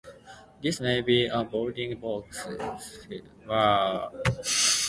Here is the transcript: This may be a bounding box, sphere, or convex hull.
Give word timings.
This 0.63 0.79
may 0.81 1.01
be 1.01 1.27
a 1.27 1.43
bounding 1.43 1.99
box, 1.99 2.39
sphere, 2.39 3.21
or 3.47 4.09
convex 4.09 4.73
hull. 4.73 4.77